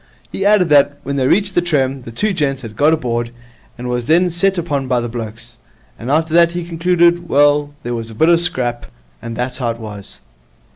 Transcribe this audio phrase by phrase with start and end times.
[0.31, 3.29] He added that, when they reached the trem, the two gents had got aboard,
[3.77, 5.59] and was then set upon by the blokes.
[5.99, 8.87] And after that, he concluded, well, there was a bit of a scrap,
[9.21, 10.21] and that's how it was.